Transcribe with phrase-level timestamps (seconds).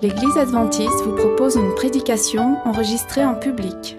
[0.00, 3.98] L'Église adventiste vous propose une prédication enregistrée en public.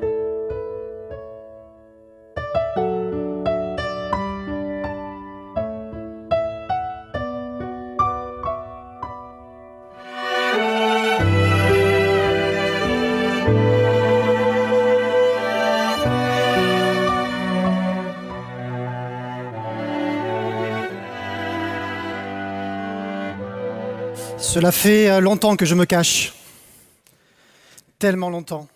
[24.49, 26.33] Cela fait euh, longtemps que je me cache.
[27.99, 28.67] Tellement longtemps.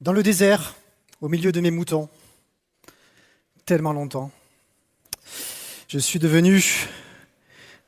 [0.00, 0.76] Dans le désert,
[1.20, 2.08] au milieu de mes moutons.
[3.66, 4.30] Tellement longtemps.
[5.88, 6.88] Je suis devenu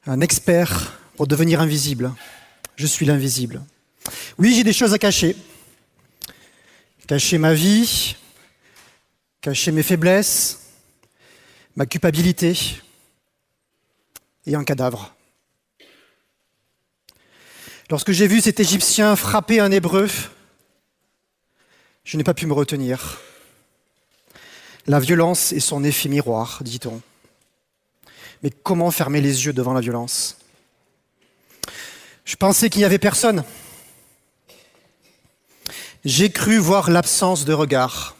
[0.04, 2.12] un expert pour devenir invisible.
[2.76, 3.62] Je suis l'invisible.
[4.36, 5.36] Oui, j'ai des choses à cacher.
[7.06, 8.14] Cacher ma vie,
[9.40, 10.66] cacher mes faiblesses,
[11.76, 12.58] ma culpabilité
[14.44, 15.14] et un cadavre.
[17.90, 20.08] Lorsque j'ai vu cet Égyptien frapper un Hébreu,
[22.04, 23.18] je n'ai pas pu me retenir.
[24.86, 27.00] La violence est son effet miroir, dit-on.
[28.42, 30.36] Mais comment fermer les yeux devant la violence?
[32.26, 33.42] Je pensais qu'il n'y avait personne.
[36.04, 38.16] J'ai cru voir l'absence de regard.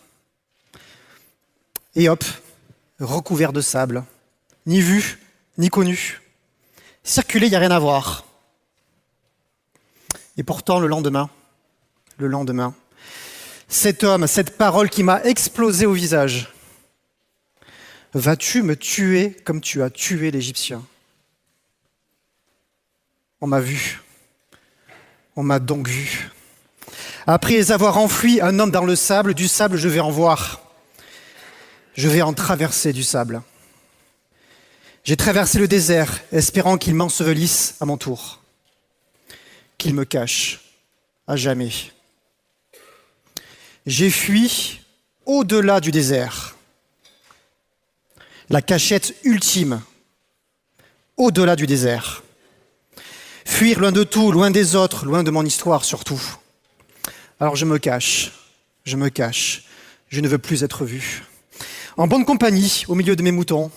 [1.94, 2.24] Et hop,
[3.00, 4.02] recouvert de sable,
[4.64, 5.19] ni vu,
[5.58, 6.22] ni connu.
[7.05, 8.28] Circuler, il n'y a rien à voir.
[10.39, 11.29] Et pourtant, le lendemain,
[12.17, 12.73] le lendemain,
[13.67, 16.55] cet homme, cette parole qui m'a explosé au visage,
[18.14, 20.83] vas-tu me tuer comme tu as tué l'Égyptien?
[23.40, 24.01] On m'a vu,
[25.35, 26.30] on m'a donc vu.
[27.27, 30.63] Après avoir enfoui un homme dans le sable, du sable je vais en voir.
[31.95, 33.42] Je vais en traverser du sable.
[35.02, 38.39] J'ai traversé le désert, espérant qu'il m'ensevelisse à mon tour
[39.78, 40.61] qu'il me cache
[41.28, 41.70] à jamais.
[43.86, 44.80] J'ai fui
[45.24, 46.56] au-delà du désert,
[48.50, 49.80] la cachette ultime,
[51.16, 52.22] au-delà du désert.
[53.44, 56.20] Fuir loin de tout, loin des autres, loin de mon histoire surtout.
[57.40, 58.33] Alors je me cache,
[58.84, 59.64] je me cache,
[60.08, 61.24] je ne veux plus être vu.
[61.96, 63.70] En bonne compagnie, au milieu de mes moutons,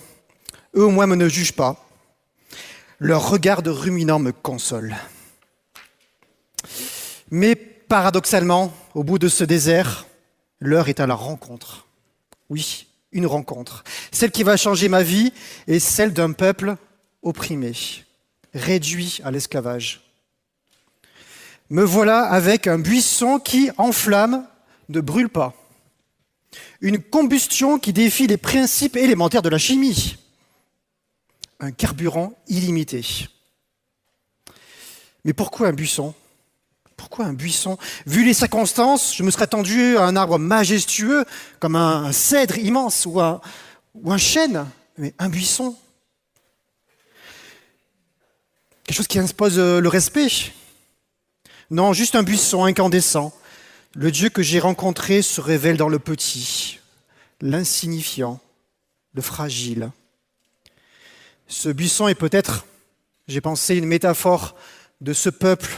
[0.75, 1.88] eux au moins me ne jugent pas.
[3.00, 4.95] Leur regard de ruminant me console.
[7.31, 10.06] Mais paradoxalement, au bout de ce désert,
[10.59, 11.88] l'heure est à la rencontre.
[12.50, 13.86] Oui, une rencontre.
[14.12, 15.31] Celle qui va changer ma vie
[15.68, 16.75] est celle d'un peuple
[17.24, 17.74] opprimé,
[18.53, 20.02] réduit à l'esclavage.
[21.69, 24.46] Me voilà avec un buisson qui, en flamme,
[24.90, 25.53] ne brûle pas.
[26.81, 30.18] Une combustion qui défie les principes élémentaires de la chimie.
[31.62, 33.30] Un carburant illimité.
[35.24, 36.13] Mais pourquoi un buisson?
[37.12, 37.78] Pourquoi un buisson?
[38.06, 41.26] Vu les circonstances, je me serais tendu à un arbre majestueux,
[41.60, 43.42] comme un cèdre immense ou un,
[44.18, 44.66] chêne.
[44.98, 45.76] Mais un buisson?
[48.86, 50.54] Quelque chose qui impose euh, le respect?
[51.70, 53.34] Non, juste un buisson incandescent.
[53.94, 56.80] Le Dieu que j'ai rencontré se révèle dans le petit,
[57.42, 58.40] l'insignifiant,
[59.16, 59.92] le fragile.
[61.50, 62.66] Ce buisson est peut-être,
[63.28, 64.56] j'ai pensé, une métaphore
[65.02, 65.78] de ce peuple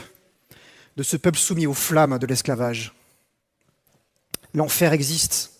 [0.95, 2.93] de ce peuple soumis aux flammes de l'esclavage.
[4.53, 5.51] L'enfer existe.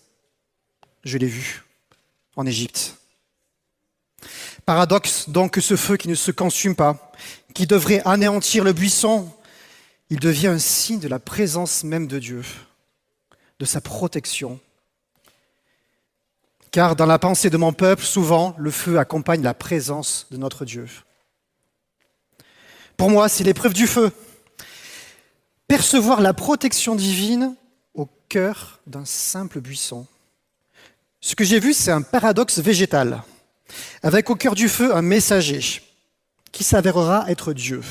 [1.02, 1.64] Je l'ai vu
[2.36, 2.96] en Égypte.
[4.64, 7.12] Paradoxe donc que ce feu qui ne se consume pas,
[7.52, 9.30] qui devrait anéantir le buisson,
[10.10, 12.42] il devient un signe de la présence même de Dieu,
[13.58, 14.58] de sa protection.
[16.70, 20.64] Car dans la pensée de mon peuple, souvent, le feu accompagne la présence de notre
[20.64, 20.88] Dieu.
[22.96, 24.12] Pour moi, c'est l'épreuve du feu
[25.76, 27.56] percevoir la protection divine
[27.94, 30.06] au cœur d'un simple buisson.
[31.20, 33.24] Ce que j'ai vu, c'est un paradoxe végétal,
[34.04, 35.82] avec au cœur du feu un messager
[36.52, 37.82] qui s'avérera être Dieu.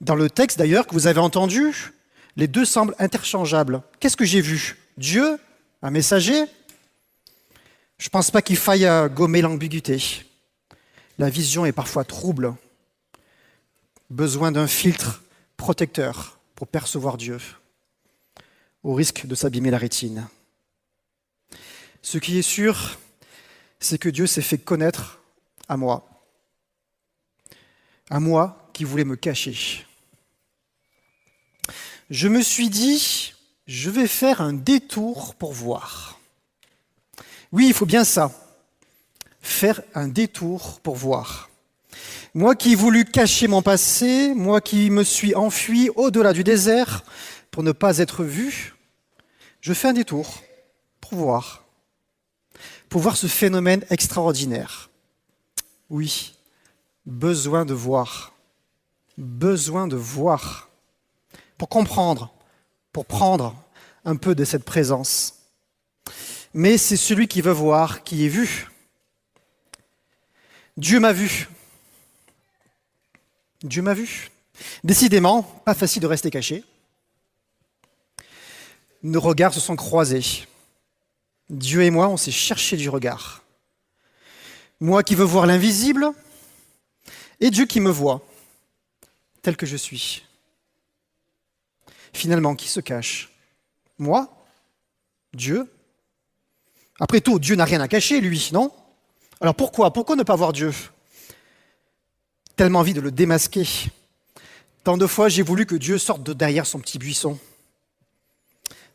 [0.00, 1.92] Dans le texte d'ailleurs que vous avez entendu,
[2.36, 3.82] les deux semblent interchangeables.
[4.00, 4.78] Qu'est-ce que j'ai vu?
[4.96, 5.38] Dieu,
[5.82, 6.42] un messager?
[7.98, 10.24] Je ne pense pas qu'il faille gommer l'ambiguïté.
[11.18, 12.54] La vision est parfois trouble.
[14.08, 15.22] besoin d'un filtre
[15.58, 17.38] protecteur pour percevoir Dieu,
[18.82, 20.26] au risque de s'abîmer la rétine.
[22.02, 22.98] Ce qui est sûr,
[23.78, 25.20] c'est que Dieu s'est fait connaître
[25.68, 26.08] à moi,
[28.10, 29.86] à moi qui voulais me cacher.
[32.08, 33.34] Je me suis dit,
[33.66, 36.18] je vais faire un détour pour voir.
[37.52, 38.32] Oui, il faut bien ça,
[39.40, 41.50] faire un détour pour voir.
[42.34, 47.04] Moi qui ai voulu cacher mon passé, moi qui me suis enfui au-delà du désert
[47.50, 48.74] pour ne pas être vu,
[49.60, 50.42] je fais un détour
[51.00, 51.64] pour voir,
[52.88, 54.90] pour voir ce phénomène extraordinaire.
[55.88, 56.34] Oui,
[57.06, 58.34] besoin de voir,
[59.16, 60.68] besoin de voir,
[61.56, 62.34] pour comprendre,
[62.92, 63.56] pour prendre
[64.04, 65.34] un peu de cette présence.
[66.54, 68.68] Mais c'est celui qui veut voir qui est vu.
[70.76, 71.48] Dieu m'a vu.
[73.66, 74.30] Dieu m'a vu.
[74.84, 76.64] Décidément, pas facile de rester caché.
[79.02, 80.46] Nos regards se sont croisés.
[81.50, 83.42] Dieu et moi, on s'est cherché du regard.
[84.80, 86.10] Moi qui veux voir l'invisible,
[87.40, 88.26] et Dieu qui me voit,
[89.42, 90.24] tel que je suis.
[92.12, 93.30] Finalement, qui se cache?
[93.98, 94.32] Moi?
[95.34, 95.70] Dieu?
[96.98, 98.72] Après tout, Dieu n'a rien à cacher, lui, non?
[99.40, 99.92] Alors pourquoi?
[99.92, 100.72] Pourquoi ne pas voir Dieu?
[102.56, 103.68] Tellement envie de le démasquer.
[104.82, 107.38] Tant de fois, j'ai voulu que Dieu sorte de derrière son petit buisson.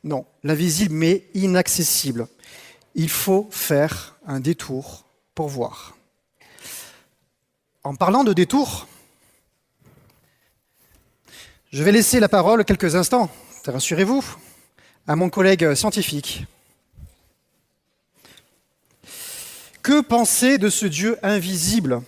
[0.04, 2.28] Non, l'invisible mais inaccessible.
[2.96, 5.06] Il faut faire un détour
[5.36, 5.96] pour voir.
[7.84, 8.88] En parlant de détour,
[11.72, 13.30] je vais laisser la parole quelques instants,
[13.66, 14.25] rassurez-vous,
[15.07, 16.46] à mon collègue scientifique.
[19.81, 22.02] Que penser de ce Dieu invisible?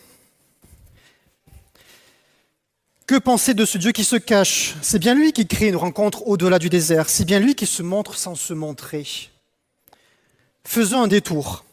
[3.06, 4.76] Que penser de ce Dieu qui se cache?
[4.82, 7.84] C'est bien lui qui crée une rencontre au-delà du désert, c'est bien lui qui se
[7.84, 9.06] montre sans se montrer.
[10.64, 11.66] Faisons un détour.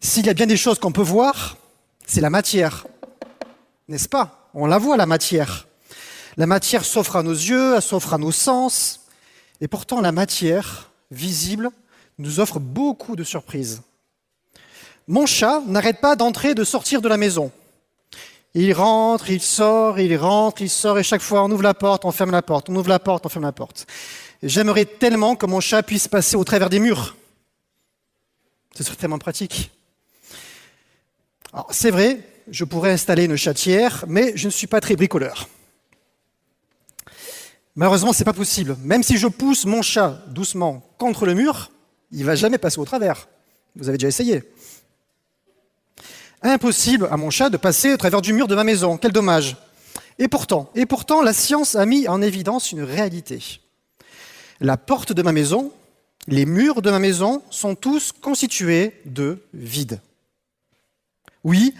[0.00, 1.56] S'il y a bien des choses qu'on peut voir,
[2.06, 2.86] c'est la matière.
[3.88, 4.50] N'est-ce pas?
[4.52, 5.66] On la voit, la matière.
[6.36, 9.00] La matière s'offre à nos yeux, elle s'offre à nos sens.
[9.62, 11.70] Et pourtant, la matière visible
[12.18, 13.80] nous offre beaucoup de surprises.
[15.08, 17.50] Mon chat n'arrête pas d'entrer et de sortir de la maison.
[18.54, 22.04] Il rentre, il sort, il rentre, il sort, et chaque fois on ouvre la porte,
[22.04, 23.86] on ferme la porte, on ouvre la porte, on ferme la porte.
[24.42, 27.16] J'aimerais tellement que mon chat puisse passer au travers des murs.
[28.76, 29.72] Ce serait tellement pratique.
[31.70, 35.48] C'est vrai, je pourrais installer une chatière, mais je ne suis pas très bricoleur.
[37.76, 38.76] Malheureusement, ce n'est pas possible.
[38.82, 41.70] Même si je pousse mon chat doucement contre le mur,
[42.12, 43.28] il ne va jamais passer au travers.
[43.74, 44.44] Vous avez déjà essayé.
[46.44, 48.98] Impossible à mon chat de passer au travers du mur de ma maison.
[48.98, 49.56] Quel dommage.
[50.18, 53.42] Et pourtant, et pourtant, la science a mis en évidence une réalité.
[54.60, 55.72] La porte de ma maison,
[56.28, 60.00] les murs de ma maison sont tous constitués de vide.
[61.44, 61.72] Oui,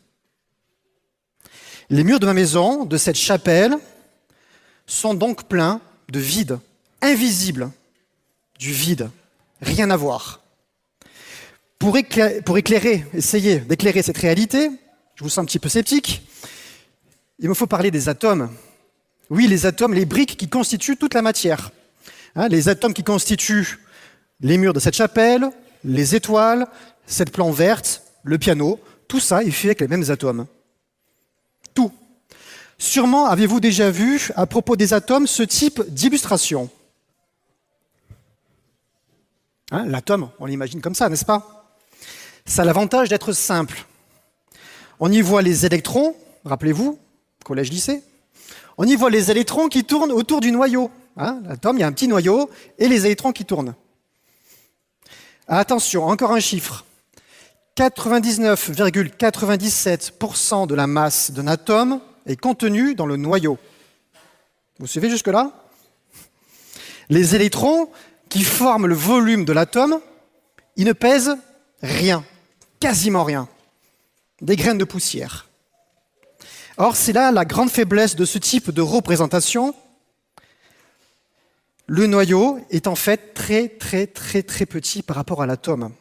[1.88, 3.78] Les murs de ma maison, de cette chapelle,
[4.90, 6.58] sont donc pleins de vide,
[7.00, 7.70] invisible,
[8.58, 9.10] du vide,
[9.62, 10.40] rien à voir.
[11.78, 14.70] Pour éclairer, essayer d'éclairer cette réalité,
[15.14, 16.22] je vous sens un petit peu sceptique,
[17.38, 18.50] il me faut parler des atomes.
[19.30, 21.70] Oui, les atomes, les briques qui constituent toute la matière.
[22.34, 23.78] Hein, les atomes qui constituent
[24.40, 25.48] les murs de cette chapelle,
[25.84, 26.66] les étoiles,
[27.06, 30.46] cette plante verte, le piano, tout ça est fait avec les mêmes atomes.
[31.74, 31.92] Tout.
[32.80, 36.70] Sûrement avez-vous déjà vu, à propos des atomes, ce type d'illustration.
[39.70, 41.76] Hein, l'atome, on l'imagine comme ça, n'est-ce pas?
[42.46, 43.84] Ça a l'avantage d'être simple.
[44.98, 46.98] On y voit les électrons, rappelez-vous,
[47.44, 48.02] collège-lycée,
[48.78, 50.90] on y voit les électrons qui tournent autour du noyau.
[51.18, 53.74] Hein, l'atome, il y a un petit noyau et les électrons qui tournent.
[55.48, 56.86] Attention, encore un chiffre.
[57.76, 63.58] 99,97% de la masse d'un atome est contenue dans le noyau.
[64.78, 65.52] Vous suivez jusque-là?
[67.08, 67.90] Les électrons
[68.28, 70.00] qui forment le volume de l'atome,
[70.76, 71.36] ils ne pèsent
[71.82, 72.24] rien,
[72.78, 73.48] quasiment rien.
[74.40, 75.48] Des graines de poussière.
[76.76, 79.74] Or, c'est là la grande faiblesse de ce type de représentation.
[81.86, 85.92] Le noyau est en fait très très très très petit par rapport à l'atome.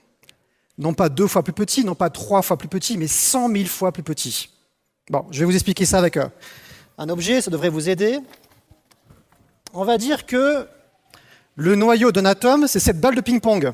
[0.77, 3.67] Non pas deux fois plus petit, non pas trois fois plus petit, mais cent mille
[3.67, 4.51] fois plus petit.
[5.09, 6.19] Bon, je vais vous expliquer ça avec
[6.97, 8.19] un objet, ça devrait vous aider.
[9.73, 10.67] On va dire que
[11.61, 13.73] Le noyau d'un atome, c'est cette balle de ping-pong.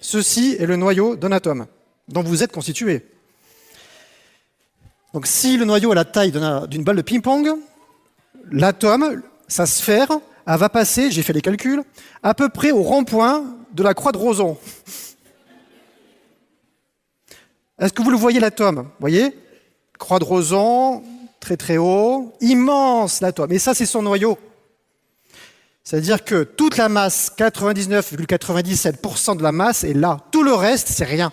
[0.00, 1.66] Ceci est le noyau d'un atome
[2.06, 3.04] dont vous êtes constitué.
[5.12, 7.50] Donc si le noyau a la taille d'une balle de ping-pong,
[8.52, 10.08] l'atome, sa sphère,
[10.46, 11.82] elle va passer, j'ai fait les calculs,
[12.22, 14.56] à peu près au rond-point de la croix de Roson.
[17.80, 18.88] Est-ce que vous le voyez l'atome?
[19.00, 19.36] Voyez?
[19.98, 21.02] Croix de Roson,
[21.40, 23.52] très très haut, immense l'atome.
[23.52, 24.38] Et ça, c'est son noyau.
[25.84, 30.20] C'est-à-dire que toute la masse, 99,97% de la masse est là.
[30.30, 31.30] Tout le reste, c'est rien.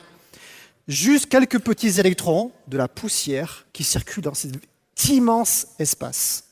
[0.88, 4.60] Juste quelques petits électrons de la poussière qui circulent dans cet
[5.08, 6.44] immense espace.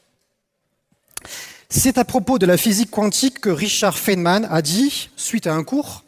[1.68, 5.62] C'est à propos de la physique quantique que Richard Feynman a dit, suite à un
[5.62, 6.04] cours,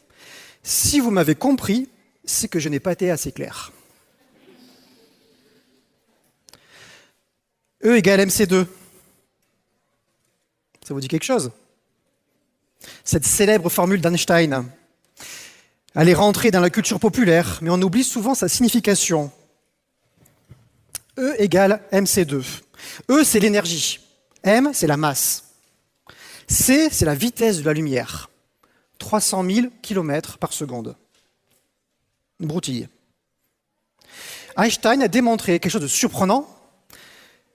[0.63, 1.89] si vous m'avez compris,
[2.25, 3.71] c'est que je n'ai pas été assez clair.
[7.85, 8.65] E égale MC2.
[10.87, 11.51] Ça vous dit quelque chose?
[13.03, 14.65] Cette célèbre formule d'Einstein,
[15.93, 19.31] elle est rentrée dans la culture populaire, mais on oublie souvent sa signification.
[21.19, 22.43] E égale mc2.
[23.09, 23.99] E, c'est l'énergie.
[24.43, 25.43] M, c'est la masse.
[26.47, 28.29] C, c'est la vitesse de la lumière.
[28.99, 30.95] 300 000 km par seconde.
[32.39, 32.87] Une broutille.
[34.57, 36.47] Einstein a démontré quelque chose de surprenant,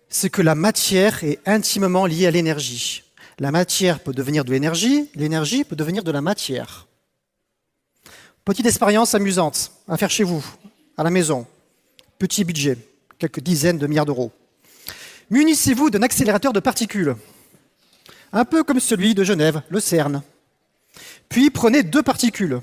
[0.09, 3.03] c'est que la matière est intimement liée à l'énergie.
[3.39, 6.87] La matière peut devenir de l'énergie, l'énergie peut devenir de la matière.
[8.45, 10.45] Petite expérience amusante à faire chez vous,
[10.97, 11.47] à la maison.
[12.19, 12.79] Petit budget
[13.19, 14.33] quelques dizaines de milliards d'euros.
[15.31, 17.17] Munissez-vous d'un accélérateur de particules,
[18.33, 20.23] un peu comme celui de Genève, le CERN.
[21.29, 22.61] Puis prenez deux particules.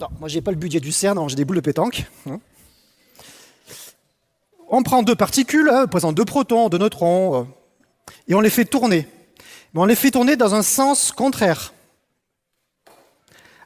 [0.00, 2.04] Non, moi, je n'ai pas le budget du CERN, j'ai des boules de pétanque.
[2.28, 2.40] Hein.
[4.68, 7.44] On prend deux particules, hein, présentent deux protons, deux neutrons, euh,
[8.26, 9.06] et on les fait tourner.
[9.74, 11.72] Mais on les fait tourner dans un sens contraire,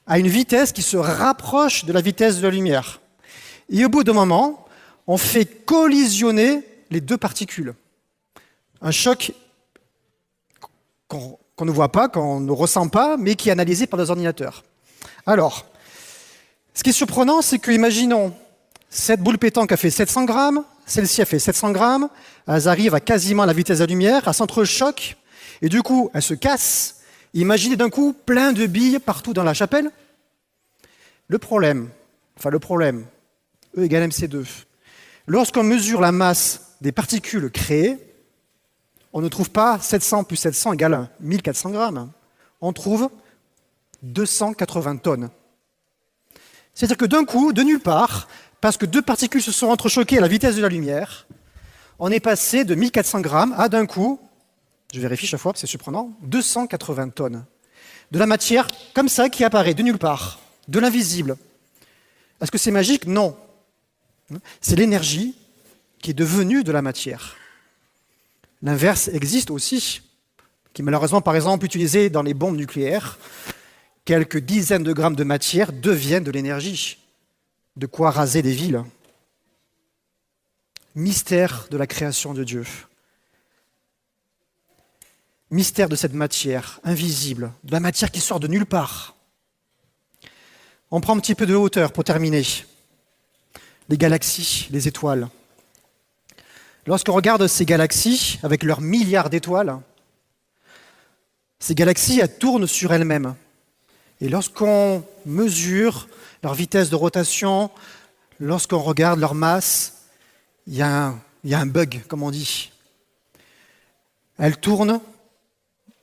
[0.06, 3.00] à une vitesse qui se rapproche de la vitesse de la lumière.
[3.70, 4.65] Et au bout d'un moment,
[5.06, 7.75] on fait collisionner les deux particules.
[8.80, 9.32] Un choc
[11.08, 14.64] qu'on ne voit pas, qu'on ne ressent pas, mais qui est analysé par des ordinateurs.
[15.25, 15.66] Alors,
[16.75, 18.34] ce qui est surprenant, c'est que, imaginons,
[18.90, 22.08] cette boule pétanque a fait 700 grammes, celle-ci a fait 700 grammes,
[22.46, 25.16] elles arrivent à quasiment la vitesse de la lumière, elles s'entrechoquent,
[25.62, 27.00] et du coup, elles se cassent.
[27.34, 29.90] Imaginez d'un coup plein de billes partout dans la chapelle.
[31.28, 31.90] Le problème,
[32.36, 33.06] enfin le problème,
[33.76, 34.44] E égale MC2,
[35.26, 37.99] Lorsqu'on mesure la masse des particules créées,
[39.12, 42.11] on ne trouve pas 700 plus 700 égale 1400 grammes.
[42.61, 43.11] On trouve
[44.02, 45.30] 280 tonnes.
[46.75, 48.28] C'est-à-dire que d'un coup, de nulle part,
[48.61, 51.26] parce que deux particules se sont entrechoquées à la vitesse de la lumière,
[51.99, 54.21] on est passé de 1400 grammes à d'un coup,
[54.92, 57.45] je vérifie chaque fois, c'est surprenant, 280 tonnes.
[58.11, 61.37] De la matière comme ça qui apparaît de nulle part, de l'invisible.
[62.40, 63.06] Est-ce que c'est magique?
[63.06, 63.37] Non.
[64.61, 65.35] C'est l'énergie
[66.00, 67.37] qui est devenue de la matière.
[68.62, 70.02] L'inverse existe aussi,
[70.73, 73.18] qui est malheureusement par exemple utilisé dans les bombes nucléaires.
[74.04, 76.99] quelques dizaines de grammes de matière deviennent de l'énergie.
[77.76, 78.85] De quoi raser des villes.
[80.95, 82.64] Mystère de la création de Dieu.
[85.50, 89.16] Mystère de cette matière invisible, de la matière qui sort de nulle part.
[90.90, 92.45] On prend un petit peu de hauteur pour terminer.
[93.88, 95.28] Les galaxies, les étoiles.
[96.87, 99.81] Lorsqu'on regarde ces galaxies, avec leurs milliards d'étoiles,
[101.59, 103.35] ces galaxies, elles tournent sur elles-mêmes.
[104.21, 106.09] Et lorsqu'on mesure
[106.43, 107.71] leur vitesse de rotation,
[108.40, 110.05] lorsqu'on regarde leur masse,
[110.66, 112.73] il y, a un, il y, a un, bug, comme on dit.
[114.38, 115.00] Elles tournent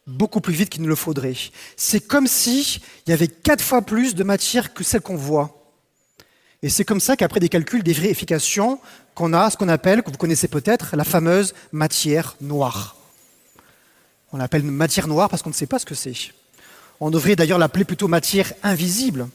[0.07, 1.35] beaucoup plus vite qu'il ne le faudrait.
[1.77, 5.62] C'est comme s'il y avait quatre fois plus de matière que celle qu'on voit.
[6.63, 8.79] Et c'est comme ça qu'après des calculs, des vérifications,
[9.15, 12.95] qu'on a ce qu'on appelle, que vous connaissez peut-être, la fameuse matière noire.
[14.31, 16.15] On l'appelle matière noire parce qu'on ne sait pas ce que c'est.
[17.01, 19.27] On devrait d'ailleurs l'appeler plutôt matière invisible.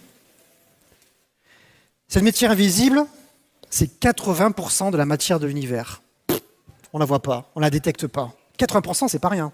[2.09, 3.05] Cette matière invisible,
[3.69, 6.01] c'est 80% de la matière de l'univers.
[6.95, 8.33] On ne la voit pas, on ne la détecte pas.
[8.59, 9.53] 80%, c'est pas rien.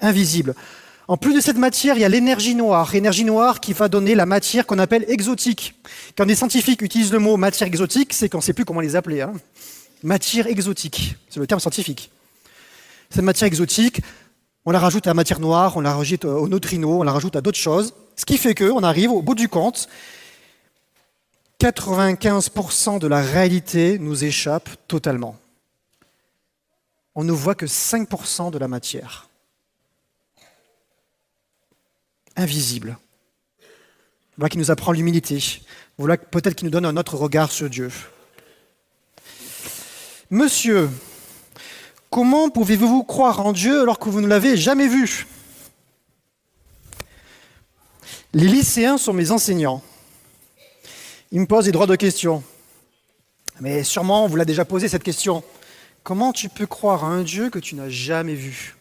[0.00, 0.54] Invisible.
[1.08, 2.94] En plus de cette matière, il y a l'énergie noire.
[2.94, 5.74] Énergie noire qui va donner la matière qu'on appelle exotique.
[6.16, 8.94] Quand des scientifiques utilisent le mot matière exotique, c'est qu'on ne sait plus comment les
[8.94, 9.22] appeler.
[9.22, 9.32] Hein.
[10.02, 12.10] Matière exotique, c'est le terme scientifique.
[13.08, 14.02] Cette matière exotique,
[14.66, 17.36] on la rajoute à la matière noire, on la rajoute au neutrino, on la rajoute
[17.36, 17.94] à d'autres choses.
[18.14, 19.88] Ce qui fait qu'on arrive au bout du compte,
[21.58, 25.36] 95% de la réalité nous échappe totalement.
[27.14, 29.28] On ne voit que 5% de la matière.
[32.38, 32.96] Invisible.
[34.36, 35.60] Voilà qui nous apprend l'humilité.
[35.98, 37.90] Voilà peut-être qui nous donne un autre regard sur Dieu.
[40.30, 40.88] Monsieur,
[42.10, 45.26] comment pouvez-vous croire en Dieu alors que vous ne l'avez jamais vu?
[48.32, 49.82] Les lycéens sont mes enseignants.
[51.32, 52.44] Ils me posent des droits de questions.
[53.60, 55.42] Mais sûrement, on vous l'a déjà posé cette question.
[56.04, 58.77] Comment tu peux croire à un Dieu que tu n'as jamais vu?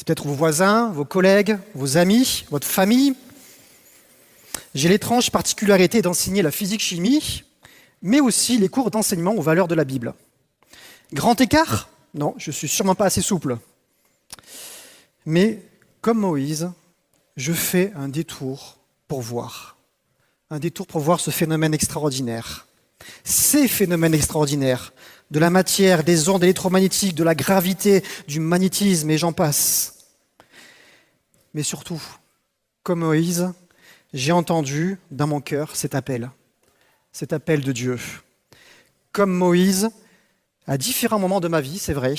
[0.00, 3.14] C'est peut-être vos voisins, vos collègues, vos amis, votre famille.
[4.74, 7.44] J'ai l'étrange particularité d'enseigner la physique-chimie,
[8.00, 10.14] mais aussi les cours d'enseignement aux valeurs de la Bible.
[11.12, 13.58] Grand écart Non, je suis sûrement pas assez souple.
[15.26, 15.62] Mais
[16.00, 16.70] comme Moïse,
[17.36, 19.76] je fais un détour pour voir.
[20.48, 22.66] Un détour pour voir ce phénomène extraordinaire.
[23.22, 24.94] Ces phénomènes extraordinaires
[25.30, 30.08] de la matière, des ondes électromagnétiques, de la gravité, du magnétisme, et j'en passe.
[31.54, 32.02] Mais surtout,
[32.82, 33.52] comme Moïse,
[34.12, 36.30] j'ai entendu dans mon cœur cet appel,
[37.12, 37.98] cet appel de Dieu.
[39.12, 39.90] Comme Moïse,
[40.66, 42.14] à différents moments de ma vie, c'est vrai,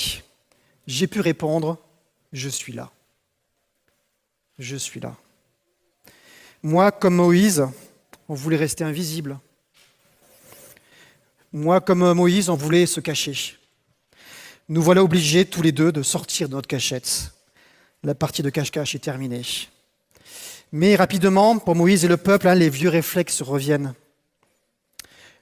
[0.86, 1.78] j'ai pu répondre,
[2.32, 2.90] je suis là.
[4.58, 5.16] Je suis là.
[6.62, 7.66] Moi, comme Moïse,
[8.28, 9.38] on voulait rester invisible.
[11.52, 13.58] Moi, comme Moïse, on voulait se cacher.
[14.68, 17.32] Nous voilà obligés tous les deux de sortir de notre cachette.
[18.02, 19.42] La partie de cache-cache est terminée.
[20.72, 23.94] Mais rapidement, pour Moïse et le peuple, hein, les vieux réflexes reviennent.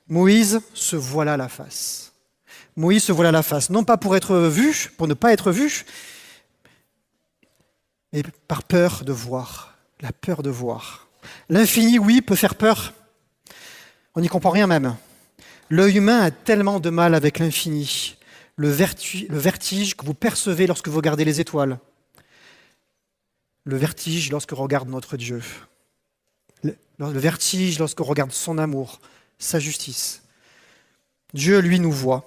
[0.09, 2.13] Moïse se voila la face.
[2.75, 5.85] Moïse se voilà la face, non pas pour être vu, pour ne pas être vu,
[8.13, 11.09] mais par peur de voir, la peur de voir.
[11.49, 12.93] L'infini, oui, peut faire peur.
[14.15, 14.97] On n'y comprend rien même.
[15.71, 18.17] L'œil humain a tellement de mal avec l'infini,
[18.57, 21.79] le, vertige que vous percevez lorsque vous regardez les étoiles,
[23.63, 25.41] le vertige lorsque regarde notre Dieu,
[26.65, 29.01] le, le vertige lorsque regarde son amour,
[29.39, 30.23] sa justice.
[31.35, 32.25] Dieu, lui, nous voit.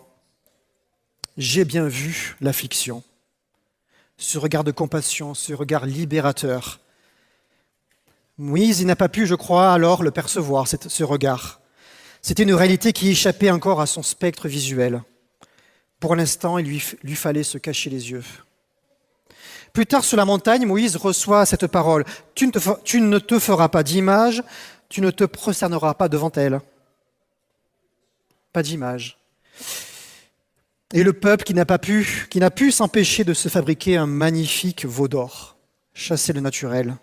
[1.36, 3.04] J'ai bien vu l'affliction,
[4.18, 6.80] ce regard de compassion, ce regard libérateur.
[8.38, 11.60] Moïse, il n'a pas pu, je crois, alors le percevoir, ce regard.
[12.26, 15.04] C'était une réalité qui échappait encore à son spectre visuel.
[16.00, 18.24] Pour l'instant, il lui, fallait se cacher les yeux.
[19.74, 22.06] Plus tard, sur la montagne, Moïse reçoit cette parole.
[22.34, 24.42] Tu ne te, tu ne te feras pas d'image,
[24.88, 26.62] tu ne te prosterneras pas devant elle.
[28.54, 29.18] Pas d'image.
[30.94, 34.06] Et le peuple qui n'a pas pu, qui n'a pu s'empêcher de se fabriquer un
[34.06, 35.58] magnifique veau d'or,
[35.94, 36.96] chasser le naturel.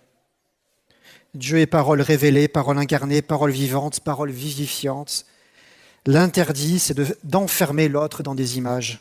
[1.34, 5.26] Dieu est parole révélée, parole incarnée, parole vivante, parole vivifiante.
[6.06, 9.00] L'interdit, c'est d'enfermer l'autre dans des images.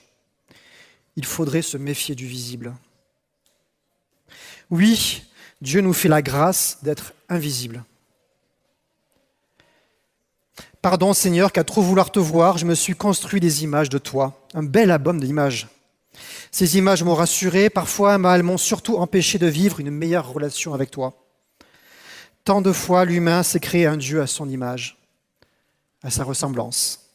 [1.15, 2.73] Il faudrait se méfier du visible.
[4.69, 5.23] Oui,
[5.61, 7.83] Dieu nous fait la grâce d'être invisible.
[10.81, 14.45] Pardon Seigneur, qu'à trop vouloir te voir, je me suis construit des images de toi,
[14.53, 15.67] un bel album d'images.
[16.51, 20.91] Ces images m'ont rassuré, parfois elles m'ont surtout empêché de vivre une meilleure relation avec
[20.91, 21.28] toi.
[22.43, 24.97] Tant de fois, l'humain s'est créé un Dieu à son image,
[26.03, 27.09] à sa ressemblance.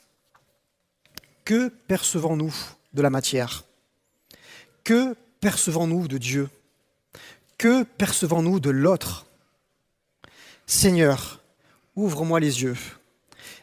[1.45, 2.55] Que percevons-nous
[2.93, 3.65] de la matière?
[4.85, 6.49] Que percevons-nous de Dieu?
[7.59, 9.27] Que percevons-nous de l'autre?
[10.67, 11.41] Seigneur,
[11.97, 12.77] ouvre-moi les yeux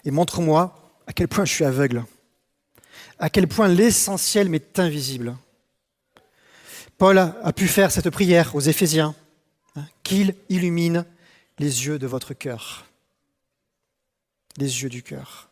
[0.06, 2.06] et montre-moi à quel point je suis aveugle,
[3.20, 5.36] à quel point l'essentiel m'est invisible.
[6.98, 9.16] Paul a pu faire cette prière aux Éphésiens,
[9.76, 11.06] hein, qu'il illumine
[11.62, 12.86] les yeux de votre cœur,
[14.58, 15.50] les yeux du cœur.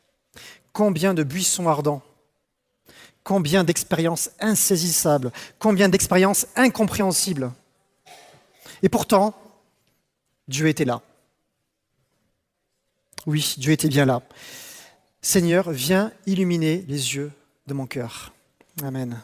[0.73, 2.01] Combien de buissons ardents,
[3.23, 7.51] combien d'expériences insaisissables, combien d'expériences incompréhensibles.
[8.81, 9.39] Et pourtant,
[10.47, 11.03] Dieu était là.
[13.27, 14.23] Oui, Dieu était bien là.
[15.21, 17.31] Seigneur, viens illuminer les yeux
[17.67, 18.33] de mon cœur.
[18.81, 19.21] Amen.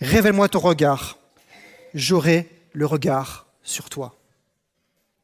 [0.00, 1.18] Révèle-moi ton regard.
[1.94, 4.14] J'aurai le regard sur toi.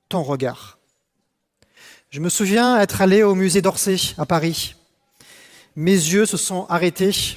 [0.09, 0.78] Ton regard.
[2.11, 4.75] Je me souviens être allé au musée d'Orsay à Paris.
[5.77, 7.37] Mes yeux se sont arrêtés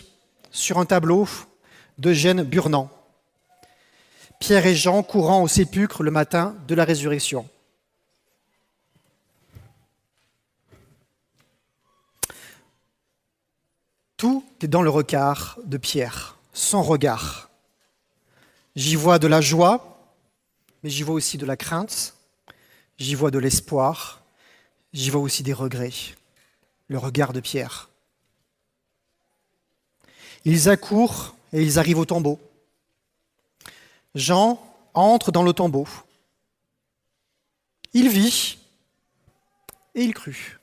[0.49, 1.27] sur un tableau
[1.97, 2.89] d'Eugène Burnand.
[4.39, 7.49] Pierre et Jean courant au sépulcre le matin de la résurrection.
[14.15, 17.49] Tout est dans le regard de Pierre, son regard.
[18.77, 19.99] J'y vois de la joie,
[20.81, 22.15] mais j'y vois aussi de la crainte,
[22.97, 24.20] j'y vois de l'espoir,
[24.93, 26.15] j'y vois aussi des regrets.
[26.87, 27.89] Le regard de Pierre.
[30.43, 32.39] Ils accourent et ils arrivent au tombeau.
[34.15, 34.61] Jean
[34.93, 35.87] entre dans le tombeau.
[37.93, 38.57] Il vit
[39.95, 40.59] et il crut.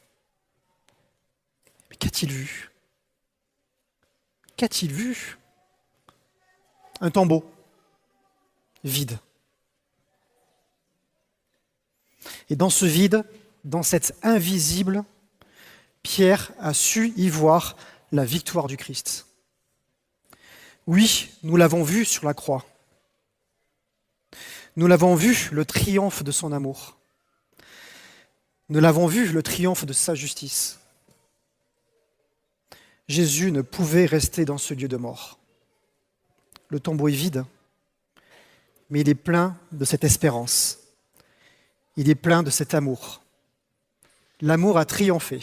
[1.90, 2.70] Mais qu'a-t-il vu?
[4.56, 5.38] Qu'a-t-il vu?
[7.00, 7.48] Un tombeau
[8.84, 9.18] vide.
[12.50, 13.24] Et dans ce vide,
[13.68, 15.04] dans cet invisible,
[16.02, 17.76] Pierre a su y voir
[18.12, 19.26] la victoire du Christ.
[20.86, 22.64] Oui, nous l'avons vu sur la croix.
[24.76, 26.96] Nous l'avons vu, le triomphe de son amour.
[28.70, 30.78] Nous l'avons vu, le triomphe de sa justice.
[33.06, 35.38] Jésus ne pouvait rester dans ce lieu de mort.
[36.68, 37.44] Le tombeau est vide,
[38.88, 40.78] mais il est plein de cette espérance.
[41.96, 43.20] Il est plein de cet amour.
[44.40, 45.40] L'amour a triomphé.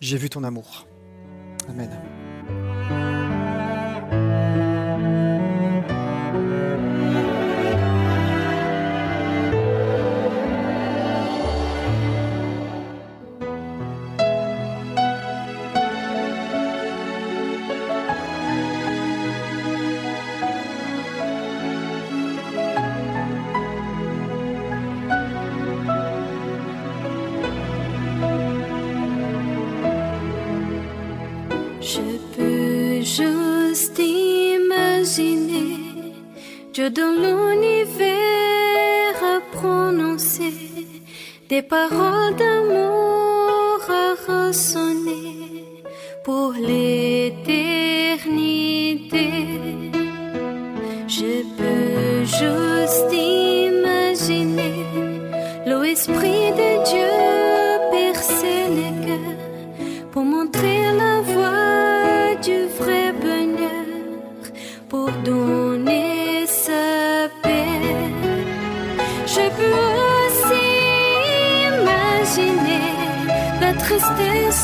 [0.00, 0.86] J'ai vu ton amour.
[1.68, 2.17] Amen.
[41.68, 45.82] Paroles d'amour à ressonner
[46.24, 47.68] pour l'éternité.
[51.06, 54.76] Je peux juste imaginer
[55.66, 56.67] l'esprit de Dieu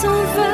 [0.05, 0.54] 充分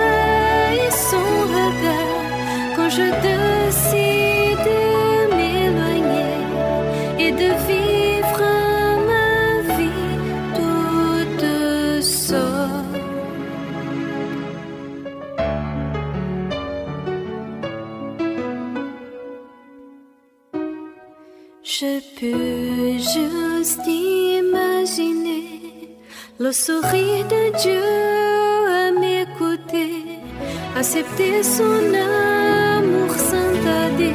[31.21, 34.15] accepter son amour s'intader,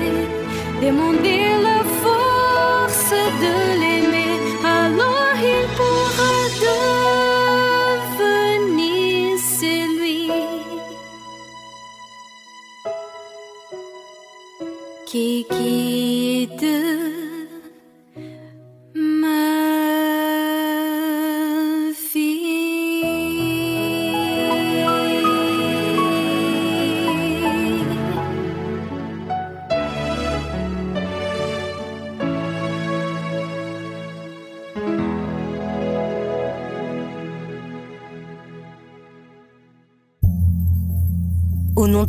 [0.82, 1.65] demander la force